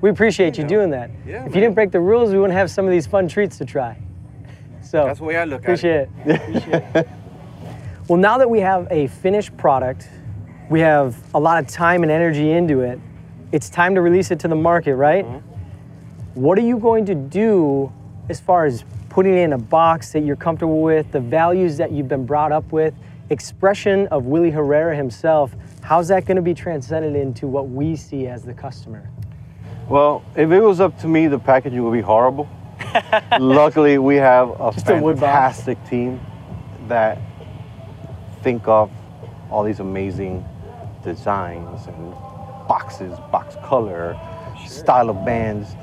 We 0.00 0.10
appreciate 0.10 0.56
you 0.56 0.64
know. 0.64 0.68
doing 0.68 0.90
that. 0.90 1.10
Yeah, 1.26 1.44
if 1.44 1.54
you 1.54 1.60
didn't 1.60 1.74
break 1.74 1.90
the 1.90 2.00
rules, 2.00 2.30
we 2.30 2.38
wouldn't 2.38 2.56
have 2.56 2.70
some 2.70 2.84
of 2.84 2.90
these 2.90 3.06
fun 3.06 3.28
treats 3.28 3.58
to 3.58 3.64
try. 3.64 3.98
So 4.82 5.04
That's 5.04 5.18
the 5.18 5.24
way 5.24 5.36
I 5.36 5.44
look 5.44 5.60
at 5.60 5.64
appreciate 5.64 6.08
it. 6.24 6.40
Appreciate 6.40 6.82
it. 6.94 7.08
Well, 8.08 8.18
now 8.18 8.38
that 8.38 8.48
we 8.48 8.60
have 8.60 8.86
a 8.90 9.08
finished 9.08 9.56
product, 9.56 10.08
we 10.70 10.80
have 10.80 11.16
a 11.34 11.40
lot 11.40 11.62
of 11.62 11.68
time 11.68 12.02
and 12.04 12.12
energy 12.12 12.52
into 12.52 12.80
it. 12.80 13.00
It's 13.50 13.68
time 13.68 13.94
to 13.96 14.00
release 14.00 14.30
it 14.30 14.38
to 14.40 14.48
the 14.48 14.54
market, 14.54 14.94
right? 14.94 15.24
Mm-hmm. 15.24 16.40
What 16.40 16.56
are 16.58 16.62
you 16.62 16.78
going 16.78 17.04
to 17.06 17.14
do 17.14 17.92
as 18.28 18.38
far 18.38 18.64
as 18.64 18.84
putting 19.16 19.32
it 19.32 19.40
in 19.40 19.54
a 19.54 19.58
box 19.58 20.12
that 20.12 20.26
you're 20.26 20.36
comfortable 20.36 20.82
with, 20.82 21.10
the 21.10 21.18
values 21.18 21.78
that 21.78 21.90
you've 21.90 22.06
been 22.06 22.26
brought 22.26 22.52
up 22.52 22.70
with, 22.70 22.92
expression 23.30 24.06
of 24.08 24.26
Willie 24.26 24.50
Herrera 24.50 24.94
himself, 24.94 25.56
how's 25.80 26.08
that 26.08 26.26
going 26.26 26.36
to 26.36 26.42
be 26.42 26.52
transcended 26.52 27.16
into 27.16 27.46
what 27.46 27.70
we 27.70 27.96
see 27.96 28.26
as 28.26 28.42
the 28.42 28.52
customer? 28.52 29.08
Well, 29.88 30.22
if 30.36 30.50
it 30.50 30.60
was 30.60 30.80
up 30.80 30.98
to 30.98 31.08
me, 31.08 31.28
the 31.28 31.38
packaging 31.38 31.82
would 31.82 31.94
be 31.94 32.02
horrible. 32.02 32.46
Luckily, 33.40 33.96
we 33.96 34.16
have 34.16 34.50
a 34.60 34.70
Just 34.74 34.86
a 34.86 35.00
fantastic 35.00 35.82
team 35.88 36.20
that 36.86 37.18
think 38.42 38.68
of 38.68 38.90
all 39.50 39.64
these 39.64 39.80
amazing 39.80 40.44
designs 41.02 41.86
and 41.86 42.10
boxes, 42.68 43.18
box 43.32 43.56
color, 43.64 44.14
style 44.66 45.08
of 45.08 45.24
bands. 45.24 45.74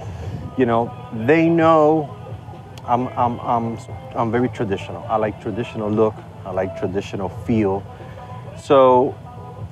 You 0.55 0.67
know, 0.67 0.93
they 1.25 1.49
know 1.49 2.19
I'm, 2.85 3.07
I'm, 3.09 3.39
I'm, 3.39 3.77
I'm 4.15 4.31
very 4.31 4.49
traditional. 4.49 5.03
I 5.09 5.15
like 5.17 5.41
traditional 5.41 5.89
look. 5.89 6.15
I 6.45 6.51
like 6.51 6.77
traditional 6.77 7.29
feel. 7.29 7.83
So 8.57 9.11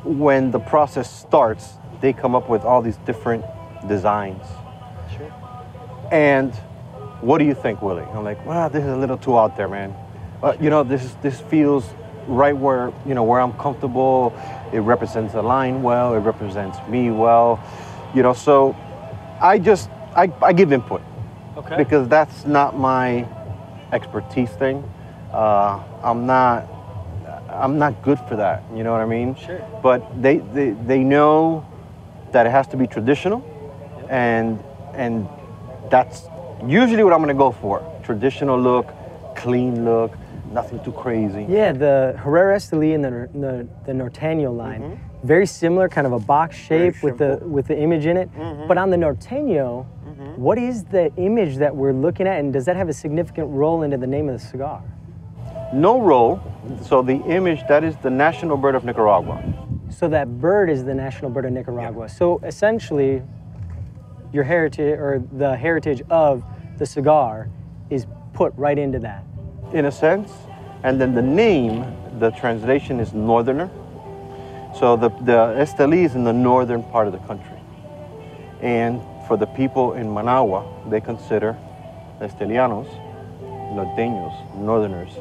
when 0.04 0.52
the 0.52 0.60
process 0.60 1.12
starts, 1.12 1.74
they 2.00 2.14
come 2.14 2.36
up 2.36 2.50
with 2.50 2.64
all 2.64 2.82
these 2.82 2.98
different 2.98 3.46
designs. 3.88 4.46
Sure. 5.16 5.32
And 6.12 6.54
what 7.22 7.38
do 7.38 7.46
you 7.46 7.54
think, 7.54 7.82
Willie? 7.82 8.04
I'm 8.04 8.24
like, 8.24 8.44
wow, 8.46 8.70
this 8.70 8.84
is 8.84 8.90
a 8.90 8.98
little 8.98 9.18
too 9.18 9.38
out 9.38 9.58
there, 9.58 9.68
man. 9.68 9.94
Uh, 10.42 10.56
you 10.60 10.70
know, 10.70 10.84
this 10.84 11.04
is, 11.04 11.16
this 11.22 11.40
feels 11.40 11.86
right 12.28 12.56
where 12.56 12.94
you 13.06 13.14
know 13.14 13.24
where 13.24 13.40
I'm 13.40 13.54
comfortable. 13.54 14.34
It 14.72 14.80
represents 14.80 15.34
the 15.34 15.42
line 15.42 15.84
well. 15.84 16.16
It 16.16 16.20
represents 16.20 16.78
me 16.88 17.12
well. 17.12 17.60
You 18.16 18.24
know, 18.24 18.34
so 18.34 18.76
I 19.40 19.60
just 19.60 19.90
I, 20.16 20.32
I 20.42 20.54
give 20.54 20.74
input 20.74 21.02
Okay. 21.58 21.78
because 21.78 22.08
that's 22.08 22.46
not 22.46 22.78
my 22.78 23.28
expertise 23.92 24.50
thing. 24.52 24.84
Uh, 25.34 25.82
I'm 26.04 26.26
not 26.26 26.68
I'm 27.50 27.78
not 27.78 28.02
good 28.02 28.20
for 28.28 28.36
that. 28.38 28.64
You 28.74 28.84
know 28.84 28.92
what 28.92 29.02
I 29.02 29.06
mean? 29.06 29.36
Sure. 29.36 29.60
But 29.84 30.22
they, 30.22 30.38
they 30.38 30.72
they 30.72 31.00
know 31.00 31.66
that 32.32 32.46
it 32.46 32.52
has 32.52 32.68
to 32.68 32.78
be 32.78 32.88
traditional, 32.88 33.44
and 34.10 34.64
and 34.94 35.28
that's 35.90 36.24
usually 36.66 37.04
what 37.04 37.14
I'm 37.14 37.20
gonna 37.20 37.34
go 37.34 37.52
for. 37.52 37.82
Traditional 38.04 38.60
look, 38.60 38.88
clean 39.36 39.84
look, 39.84 40.18
nothing 40.52 40.84
too 40.84 40.92
crazy. 40.94 41.46
Yeah, 41.50 41.72
the 41.74 42.16
Herrera 42.18 42.56
Esteli 42.58 42.96
and 42.96 43.04
the, 43.04 43.30
the, 43.34 43.68
the 43.86 43.92
Norteño 43.92 44.56
line, 44.56 45.00
very 45.24 45.46
similar, 45.46 45.90
kind 45.90 46.08
of 46.08 46.14
a 46.14 46.20
box 46.20 46.56
shape 46.56 47.04
with 47.04 47.18
the 47.18 47.38
with 47.44 47.68
the 47.68 47.78
image 47.78 48.06
in 48.06 48.18
it. 48.18 48.30
But 48.68 48.78
on 48.78 48.90
the 48.90 48.98
Norteño, 48.98 49.86
Mm-hmm. 50.32 50.42
what 50.42 50.58
is 50.58 50.84
the 50.86 51.12
image 51.18 51.58
that 51.58 51.76
we're 51.76 51.94
looking 51.94 52.28
at, 52.28 52.40
and 52.40 52.54
does 52.54 52.66
that 52.66 52.76
have 52.76 52.90
a 52.90 52.94
significant 52.94 53.50
role 53.50 53.84
into 53.84 53.98
the 53.98 54.08
name 54.08 54.30
of 54.30 54.40
the 54.40 54.46
cigar? 54.46 54.82
No 55.74 56.00
role. 56.02 56.42
So 56.84 57.02
the 57.02 57.22
image 57.24 57.62
that 57.68 57.84
is 57.84 57.96
the 57.98 58.10
national 58.10 58.58
bird 58.58 58.76
of 58.76 58.84
Nicaragua. 58.86 59.42
So 59.90 60.08
that 60.10 60.40
bird 60.40 60.70
is 60.70 60.84
the 60.86 60.94
national 60.94 61.32
bird 61.32 61.46
of 61.46 61.52
Nicaragua. 61.52 62.08
So 62.10 62.40
essentially, 62.44 63.22
your 64.34 64.44
heritage 64.44 64.98
or 64.98 65.24
the 65.34 65.56
heritage 65.56 66.02
of 66.10 66.44
the 66.78 66.86
cigar 66.86 67.50
is 67.90 68.06
put 68.34 68.54
right 68.56 68.78
into 68.78 69.00
that. 69.00 69.24
in 69.74 69.86
a 69.86 69.92
sense. 69.92 70.32
And 70.84 71.00
then 71.00 71.14
the 71.14 71.22
name, 71.22 71.86
the 72.20 72.32
translation 72.32 73.00
is 73.00 73.14
northerner. 73.14 73.70
So 74.78 74.96
the, 74.96 75.10
the 75.10 75.56
Esteli 75.60 76.06
is 76.06 76.16
in 76.16 76.24
the 76.24 76.34
northern 76.34 76.84
part 76.84 77.08
of 77.08 77.14
the 77.14 77.20
country. 77.20 77.60
And 78.62 79.02
for 79.32 79.38
the 79.38 79.46
people 79.46 79.94
in 79.94 80.14
Managua, 80.14 80.62
they 80.90 81.00
consider 81.00 81.58
Estelianos, 82.20 82.86
Norteños, 83.74 84.36
northerners. 84.58 85.14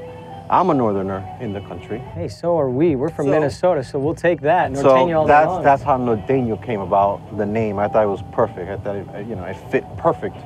I'm 0.50 0.68
a 0.70 0.74
northerner 0.74 1.24
in 1.40 1.52
the 1.52 1.60
country. 1.60 2.00
Hey, 2.00 2.26
so 2.26 2.58
are 2.58 2.68
we. 2.68 2.96
We're 2.96 3.10
from 3.10 3.26
So- 3.26 3.30
Minnesota, 3.30 3.84
so 3.84 4.00
we'll 4.00 4.16
take 4.16 4.40
that. 4.40 4.72
Norteño 4.72 5.22
So 5.22 5.26
that's, 5.28 5.62
that's 5.62 5.82
how 5.84 5.96
Norteño 5.96 6.60
came 6.60 6.80
about, 6.80 7.20
the 7.38 7.46
name. 7.46 7.78
I 7.78 7.86
thought 7.86 8.02
it 8.02 8.08
was 8.08 8.24
perfect. 8.32 8.68
I 8.68 8.78
thought 8.78 8.96
it, 8.96 9.28
you 9.28 9.36
know, 9.36 9.44
it 9.44 9.56
fit 9.70 9.84
perfect 9.96 10.36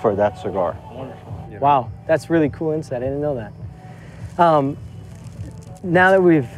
for 0.00 0.16
that 0.16 0.38
cigar. 0.38 0.74
Wonderful. 0.90 1.34
Wow, 1.60 1.90
that's 2.06 2.30
really 2.30 2.48
cool 2.48 2.72
insight. 2.72 3.02
I 3.02 3.04
didn't 3.04 3.20
know 3.20 3.34
that. 3.34 3.52
Um, 4.42 4.78
now 5.82 6.12
that 6.12 6.22
we've 6.22 6.48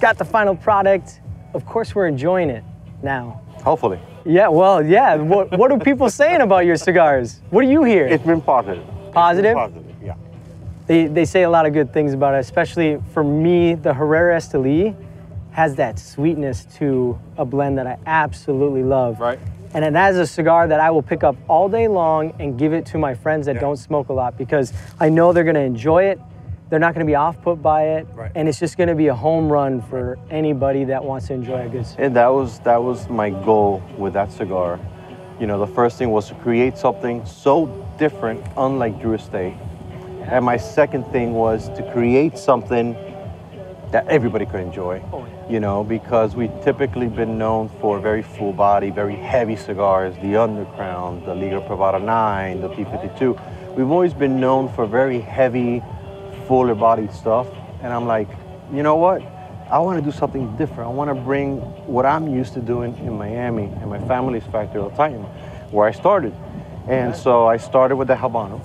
got 0.00 0.16
the 0.16 0.24
final 0.24 0.56
product, 0.56 1.20
of 1.52 1.66
course 1.66 1.94
we're 1.94 2.06
enjoying 2.06 2.48
it 2.48 2.64
now. 3.02 3.42
Hopefully. 3.62 3.98
Yeah, 4.24 4.48
well, 4.48 4.84
yeah. 4.84 5.16
What, 5.16 5.56
what 5.58 5.72
are 5.72 5.78
people 5.78 6.10
saying 6.10 6.40
about 6.40 6.64
your 6.66 6.76
cigars? 6.76 7.40
What 7.50 7.62
do 7.62 7.68
you 7.70 7.82
hear? 7.84 8.06
It's 8.06 8.24
been 8.24 8.40
positive. 8.40 8.82
It's 8.86 9.04
been 9.04 9.12
Positive? 9.12 9.54
positive, 9.54 9.84
yeah. 10.02 10.14
They, 10.86 11.06
they 11.06 11.24
say 11.24 11.42
a 11.42 11.50
lot 11.50 11.66
of 11.66 11.72
good 11.72 11.92
things 11.92 12.12
about 12.14 12.34
it, 12.34 12.38
especially 12.38 13.00
for 13.12 13.24
me, 13.24 13.74
the 13.74 13.92
Herrera 13.92 14.36
Esteli 14.38 14.94
has 15.52 15.74
that 15.76 15.98
sweetness 15.98 16.66
to 16.76 17.18
a 17.36 17.44
blend 17.44 17.78
that 17.78 17.86
I 17.86 17.98
absolutely 18.06 18.82
love. 18.82 19.18
Right. 19.18 19.38
And 19.74 19.84
it 19.84 19.92
has 19.94 20.16
a 20.16 20.26
cigar 20.26 20.66
that 20.68 20.80
I 20.80 20.90
will 20.90 21.02
pick 21.02 21.24
up 21.24 21.36
all 21.48 21.68
day 21.68 21.88
long 21.88 22.32
and 22.38 22.58
give 22.58 22.72
it 22.72 22.86
to 22.86 22.98
my 22.98 23.14
friends 23.14 23.46
that 23.46 23.56
Yeah. 23.56 23.62
don't 23.62 23.76
smoke 23.76 24.08
a 24.08 24.12
lot 24.12 24.38
because 24.38 24.72
I 25.00 25.08
know 25.10 25.32
they're 25.32 25.44
gonna 25.44 25.58
enjoy 25.60 26.04
it. 26.04 26.20
They're 26.70 26.78
not 26.78 26.94
gonna 26.94 27.06
be 27.06 27.14
off 27.14 27.40
put 27.42 27.62
by 27.62 27.82
it. 27.84 28.06
Right. 28.14 28.30
And 28.34 28.48
it's 28.48 28.58
just 28.58 28.76
gonna 28.76 28.94
be 28.94 29.06
a 29.08 29.14
home 29.14 29.50
run 29.50 29.80
for 29.80 30.18
anybody 30.30 30.84
that 30.84 31.02
wants 31.02 31.28
to 31.28 31.34
enjoy 31.34 31.66
a 31.66 31.68
good 31.68 31.86
cigar. 31.86 32.04
And 32.04 32.16
that 32.16 32.28
was 32.28 32.58
that 32.60 32.82
was 32.82 33.08
my 33.08 33.30
goal 33.30 33.82
with 33.96 34.12
that 34.12 34.30
cigar. 34.32 34.78
You 35.40 35.46
know, 35.46 35.58
the 35.58 35.72
first 35.72 35.98
thing 35.98 36.10
was 36.10 36.28
to 36.28 36.34
create 36.34 36.76
something 36.76 37.24
so 37.24 37.66
different, 37.98 38.44
unlike 38.56 39.00
Drew 39.00 39.14
Estate. 39.14 39.54
And 40.22 40.44
my 40.44 40.56
second 40.56 41.04
thing 41.06 41.32
was 41.32 41.68
to 41.70 41.92
create 41.92 42.36
something 42.36 42.96
that 43.90 44.06
everybody 44.08 44.44
could 44.44 44.60
enjoy. 44.60 45.02
Oh, 45.12 45.26
you 45.48 45.60
know, 45.60 45.82
because 45.82 46.36
we've 46.36 46.52
typically 46.62 47.06
been 47.06 47.38
known 47.38 47.70
for 47.80 47.98
very 47.98 48.22
full 48.22 48.52
body, 48.52 48.90
very 48.90 49.16
heavy 49.16 49.56
cigars, 49.56 50.14
the 50.16 50.34
Undercrown, 50.34 51.24
the 51.24 51.34
Liga 51.34 51.60
Privada 51.66 52.02
9, 52.02 52.60
the 52.60 52.68
T52. 52.68 53.74
We've 53.74 53.90
always 53.90 54.12
been 54.12 54.38
known 54.38 54.68
for 54.68 54.86
very 54.86 55.20
heavy, 55.20 55.82
fuller 56.48 56.74
bodied 56.74 57.12
stuff. 57.12 57.46
And 57.82 57.92
I'm 57.92 58.06
like, 58.06 58.28
you 58.72 58.82
know 58.82 58.96
what? 58.96 59.22
I 59.70 59.78
want 59.78 60.02
to 60.02 60.10
do 60.10 60.16
something 60.16 60.56
different. 60.56 60.90
I 60.90 60.92
want 60.92 61.10
to 61.10 61.14
bring 61.14 61.58
what 61.86 62.06
I'm 62.06 62.26
used 62.26 62.54
to 62.54 62.60
doing 62.60 62.96
in 62.98 63.16
Miami 63.16 63.64
and 63.64 63.90
my 63.90 64.00
family's 64.08 64.44
factory 64.44 64.80
El 64.80 64.90
Titan, 64.90 65.22
where 65.70 65.86
I 65.86 65.92
started. 65.92 66.34
And 66.88 67.14
so 67.14 67.46
I 67.46 67.58
started 67.58 67.96
with 67.96 68.08
the 68.08 68.14
Habano 68.14 68.62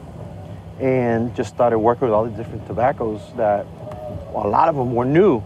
and 0.80 1.36
just 1.36 1.54
started 1.54 1.78
working 1.78 2.08
with 2.08 2.14
all 2.14 2.24
the 2.24 2.32
different 2.32 2.66
tobaccos 2.66 3.22
that 3.36 3.68
a 4.34 4.48
lot 4.48 4.70
of 4.70 4.76
them 4.76 4.96
were 4.96 5.06
new 5.06 5.44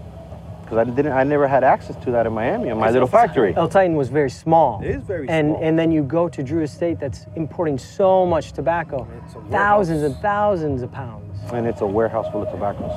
because 0.62 0.78
I 0.78 0.84
didn't, 0.84 1.14
I 1.14 1.24
never 1.24 1.48
had 1.48 1.64
access 1.64 1.96
to 2.04 2.12
that 2.12 2.28
in 2.28 2.34
Miami 2.34 2.70
in 2.70 2.78
my 2.78 2.92
little 2.92 3.08
factory. 3.08 3.56
El 3.56 3.70
Titan 3.70 3.96
was 3.96 4.10
very 4.10 4.30
small. 4.30 4.82
It 4.84 4.90
is 4.90 5.04
very 5.04 5.28
and, 5.30 5.52
small. 5.52 5.64
And 5.64 5.80
then 5.80 5.92
you 5.92 6.04
go 6.04 6.28
to 6.28 6.44
Drew 6.44 6.62
Estate 6.62 7.00
that's 7.00 7.26
importing 7.36 7.78
so 7.78 8.26
much 8.26 8.52
tobacco, 8.52 9.08
thousands 9.50 10.04
and 10.04 10.16
thousands 10.18 10.82
of 10.82 10.92
pounds. 10.92 11.27
And 11.54 11.66
it's 11.66 11.82
a 11.82 11.86
warehouse 11.86 12.32
full 12.32 12.44
of 12.44 12.52
tobaccos. 12.52 12.92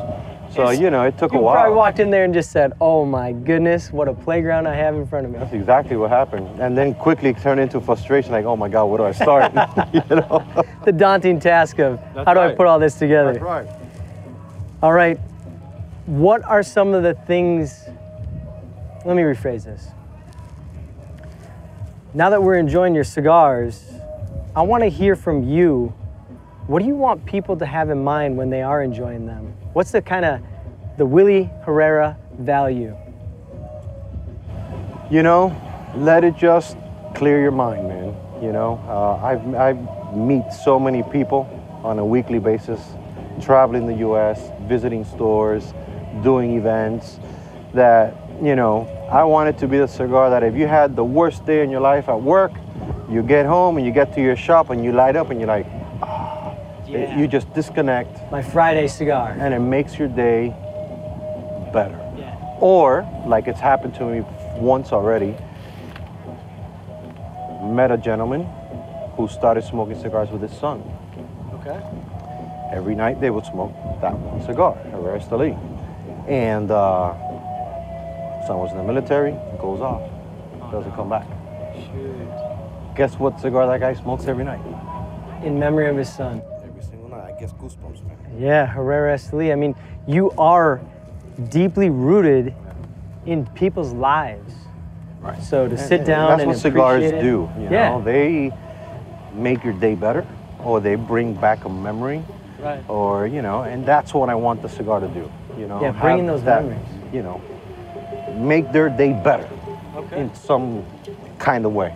So, 0.55 0.71
you 0.71 0.91
know, 0.91 1.05
it 1.05 1.17
took 1.17 1.33
a 1.33 1.39
while. 1.39 1.55
You 1.55 1.61
probably 1.61 1.77
walked 1.77 2.01
in 2.01 2.11
there 2.11 2.25
and 2.25 2.35
just 2.35 2.51
said, 2.51 2.73
"Oh 2.81 3.05
my 3.05 3.31
goodness, 3.33 3.93
what 3.93 4.09
a 4.09 4.13
playground 4.13 4.67
I 4.67 4.75
have 4.75 4.97
in 4.97 5.07
front 5.07 5.27
of 5.27 5.33
me." 5.33 5.39
That's 5.39 5.53
exactly 5.53 5.97
what 5.97 6.11
happened. 6.11 6.61
And 6.61 6.77
then 6.77 6.95
quickly 6.95 7.33
turned 7.33 7.61
into 7.61 7.81
frustration 7.81 8.33
like, 8.33 8.45
oh 8.45 8.57
my 8.57 8.69
God, 8.69 8.87
where 8.87 8.99
do 8.99 9.05
I 9.05 9.13
start? 9.13 9.53
you 9.95 10.17
know? 10.17 10.65
The 10.85 10.93
daunting 10.93 11.39
task 11.39 11.79
of 11.79 12.01
That's 12.15 12.27
how 12.27 12.33
do 12.33 12.41
I 12.41 12.55
put 12.55 12.67
all 12.67 12.79
this 12.79 12.95
together? 12.95 13.39
right. 13.39 13.69
All 14.83 14.95
right. 14.95 15.19
What 16.07 16.43
are 16.45 16.63
some 16.63 16.95
of 16.95 17.03
the 17.03 17.13
things? 17.13 17.85
Let 19.05 19.15
me 19.15 19.23
rephrase 19.23 19.65
this. 19.65 19.89
Now 22.15 22.31
that 22.31 22.43
we're 22.43 22.57
enjoying 22.57 22.95
your 22.95 23.05
cigars, 23.05 23.85
I 24.57 24.63
want 24.63 24.83
to 24.83 24.89
hear 24.89 25.15
from 25.15 25.45
you. 25.45 25.95
What 26.71 26.83
do 26.83 26.87
you 26.87 26.95
want 26.95 27.27
people 27.27 27.57
to 27.57 27.67
have 27.67 27.91
in 27.91 28.05
mind 28.05 28.37
when 28.37 28.49
they 28.49 28.63
are 28.63 28.81
enjoying 28.81 29.27
them? 29.27 29.55
What's 29.73 29.91
the 29.91 30.01
kind 30.01 30.25
of 30.25 30.41
the 30.99 31.05
Willie 31.05 31.51
Herrera 31.65 32.17
value? 32.39 32.97
You 35.11 35.25
know, 35.25 35.51
let 35.97 36.23
it 36.23 36.37
just 36.37 36.77
clear 37.17 37.43
your 37.43 37.51
mind, 37.51 37.89
man. 37.89 38.15
You 38.41 38.53
know, 38.53 38.81
uh, 38.87 39.17
I've, 39.17 39.53
I 39.57 39.73
meet 40.15 40.53
so 40.53 40.79
many 40.79 41.03
people 41.03 41.49
on 41.83 41.99
a 41.99 42.07
weekly 42.07 42.39
basis, 42.39 42.81
traveling 43.43 43.89
the 43.89 43.97
U.S., 44.07 44.53
visiting 44.69 45.05
stores, 45.05 45.75
doing 46.23 46.57
events, 46.57 47.19
that, 47.75 48.15
you 48.41 48.55
know, 48.55 48.83
I 49.11 49.25
want 49.25 49.49
it 49.49 49.59
to 49.59 49.67
be 49.67 49.79
the 49.79 49.89
cigar 49.89 50.31
that 50.31 50.45
if 50.45 50.55
you 50.55 50.69
had 50.69 50.95
the 50.95 51.03
worst 51.03 51.45
day 51.45 51.65
in 51.65 51.71
your 51.71 51.81
life 51.81 52.09
at 52.09 52.23
work, 52.23 52.53
you 53.11 53.25
get 53.25 53.45
home 53.45 53.77
and 53.77 53.85
you 53.85 53.91
get 53.91 54.15
to 54.15 54.23
your 54.23 54.37
shop 54.37 54.71
and 54.71 54.85
you 54.85 54.93
light 54.93 55.17
up 55.17 55.31
and 55.31 55.41
you're 55.41 55.49
like, 55.49 55.67
ah, 56.95 56.99
Yeah. 56.99 57.19
you 57.19 57.27
just 57.29 57.53
disconnect 57.55 58.21
My 58.31 58.43
Friday 58.43 58.87
cigar. 58.89 59.37
and 59.39 59.55
it 59.55 59.61
makes 59.61 59.99
your 59.99 60.09
day 60.09 60.55
better. 61.73 61.99
Yeah. 62.17 62.37
Or, 62.61 63.07
like 63.27 63.47
it's 63.49 63.61
happened 63.61 63.95
to 63.97 64.05
me 64.05 64.25
once 64.57 64.93
already, 64.93 65.35
met 67.63 67.91
a 67.91 67.97
gentleman 67.97 68.47
who 69.17 69.29
started 69.29 69.63
smoking 69.65 69.99
cigars 70.01 70.31
with 70.31 70.43
his 70.43 70.53
son. 70.59 70.83
Okay. 71.55 71.79
Every 72.73 72.95
night 72.95 73.21
they 73.21 73.31
would 73.31 73.45
smoke 73.47 73.73
that 74.01 74.17
one 74.17 74.41
cigar, 74.47 74.75
Herrera 74.93 75.19
Esteli. 75.21 75.57
And 76.29 76.71
uh, 76.71 77.15
son 78.47 78.59
was 78.59 78.71
in 78.73 78.79
the 78.79 78.85
military, 78.85 79.33
it 79.33 79.59
goes 79.61 79.81
off, 79.81 80.03
doesn't 80.71 80.93
come 80.93 81.09
back. 81.09 81.27
Shoot. 81.75 82.29
Guess 82.97 83.19
what 83.19 83.41
cigar 83.41 83.67
that 83.67 83.81
guy 83.81 83.95
smokes 83.95 84.27
every 84.27 84.45
night? 84.45 84.61
In 85.45 85.59
memory 85.59 85.89
of 85.89 85.97
his 85.97 86.13
son. 86.13 86.43
Every 87.43 87.49
single 87.49 87.69
night. 87.69 87.77
I 87.77 87.97
guess 87.97 88.03
goosebumps, 88.03 88.07
man. 88.07 88.41
Yeah, 88.41 88.67
Herrera 88.67 89.17
Esteli. 89.17 89.53
I 89.53 89.55
mean, 89.57 89.75
you 90.07 90.31
are 90.33 90.81
deeply 91.49 91.91
rooted 91.91 92.55
in 93.27 93.47
people's 93.49 93.93
lives. 93.93 94.55
Right. 95.21 95.43
So 95.43 95.69
to 95.69 95.77
sit 95.77 96.05
down 96.07 96.31
That's 96.31 96.41
and 96.43 96.49
what 96.49 96.59
cigars 96.59 96.97
appreciate 97.05 97.19
it- 97.19 97.23
do. 97.23 97.49
You 97.59 97.69
yeah. 97.71 97.91
know, 97.91 98.03
they 98.03 98.53
make 99.35 99.63
your 99.65 99.75
day 99.75 99.95
better, 99.95 100.25
or 100.65 100.81
they 100.81 100.95
bring 100.95 101.35
back 101.35 101.65
a 101.65 101.69
memory, 101.69 102.23
Right. 102.63 102.83
or 102.89 103.27
you 103.27 103.43
know, 103.43 103.63
and 103.63 103.85
that's 103.85 104.15
what 104.15 104.29
I 104.31 104.35
want 104.35 104.63
the 104.63 104.69
cigar 104.69 105.01
to 105.01 105.09
do. 105.09 105.31
You 105.59 105.67
know, 105.69 105.81
Yeah, 105.81 105.93
bringing 105.93 106.27
those 106.27 106.43
that, 106.45 106.63
memories. 106.65 106.87
You 107.13 107.23
know, 107.23 107.41
make 108.35 108.73
their 108.73 108.89
day 108.89 109.13
better 109.13 109.47
Okay. 109.97 110.21
in 110.21 110.35
some 110.35 110.85
kind 111.39 111.67
of 111.67 111.75
way. 111.75 111.93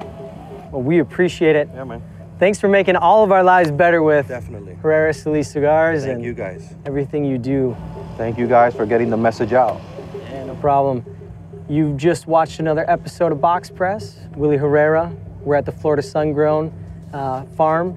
Well, 0.70 0.82
we 0.82 0.98
appreciate 0.98 1.56
it. 1.56 1.68
Yeah, 1.74 1.84
man. 1.84 2.02
Thanks 2.38 2.58
for 2.60 2.68
making 2.68 2.96
all 2.96 3.22
of 3.22 3.30
our 3.32 3.44
lives 3.44 3.70
better 3.70 4.02
with 4.02 4.28
Definitely. 4.28 4.74
Herrera 4.74 5.12
Esteli 5.12 5.44
Cigars 5.46 6.02
Thank 6.02 6.16
and 6.16 6.24
you 6.24 6.34
guys. 6.34 6.74
everything 6.84 7.24
you 7.24 7.38
do. 7.38 7.76
Thank 8.16 8.38
you 8.38 8.46
guys 8.48 8.74
for 8.74 8.86
getting 8.86 9.08
the 9.08 9.16
message 9.16 9.52
out. 9.52 9.80
Yeah, 10.30 10.44
no 10.44 10.54
problem. 10.56 11.04
You've 11.68 11.96
just 11.96 12.26
watched 12.26 12.58
another 12.58 12.88
episode 12.90 13.32
of 13.32 13.40
Box 13.40 13.70
Press. 13.70 14.18
Willie 14.36 14.56
Herrera. 14.56 15.14
We're 15.42 15.54
at 15.54 15.64
the 15.64 15.72
Florida 15.72 16.02
Sungrown 16.02 16.72
uh, 17.12 17.44
farm. 17.56 17.96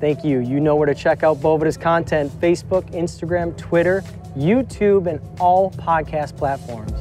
Thank 0.00 0.24
you. 0.24 0.40
You 0.40 0.60
know 0.60 0.76
where 0.76 0.86
to 0.86 0.94
check 0.94 1.22
out 1.22 1.38
Boveda's 1.38 1.76
content 1.76 2.32
Facebook, 2.40 2.90
Instagram, 2.92 3.56
Twitter, 3.56 4.02
YouTube, 4.36 5.06
and 5.06 5.20
all 5.40 5.70
podcast 5.72 6.36
platforms. 6.36 6.92